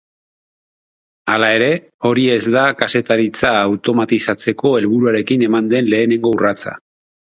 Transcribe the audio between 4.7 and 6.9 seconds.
helburuarekin eman den lehenengo urratsa.